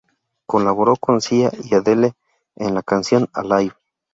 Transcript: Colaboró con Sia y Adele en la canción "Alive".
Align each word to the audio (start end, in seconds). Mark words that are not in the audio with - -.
Colaboró 0.47 0.95
con 0.95 1.21
Sia 1.21 1.51
y 1.63 1.75
Adele 1.75 2.13
en 2.55 2.73
la 2.73 2.81
canción 2.81 3.29
"Alive". 3.33 3.75